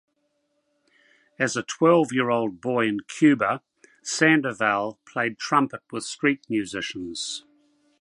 [1.37, 3.61] As a twelve-year-old boy in Cuba,
[4.01, 7.45] Sandoval played trumpet with street musicians.